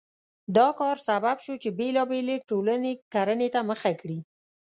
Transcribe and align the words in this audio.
دا 0.57 0.67
کار 0.79 0.97
سبب 1.07 1.37
شو 1.45 1.53
چې 1.63 1.69
بېلابېلې 1.79 2.37
ټولنې 2.49 2.91
کرنې 3.13 3.47
ته 3.53 3.59
مخه 3.69 3.91
کړي. 4.01 4.19